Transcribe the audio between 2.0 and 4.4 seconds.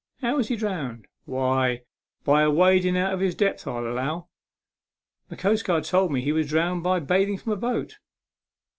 by awading out of his depth, I allow."